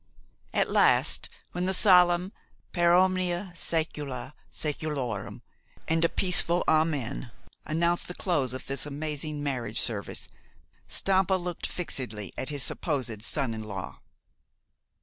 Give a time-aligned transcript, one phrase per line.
[0.51, 2.31] At last, when the solemn
[2.73, 5.43] "per omnia secula seculorum"
[5.87, 7.29] and a peaceful "Amen"
[7.67, 10.27] announced the close of this amazing marriage service,
[10.87, 13.99] Stampa looked fixedly at his supposed son in law.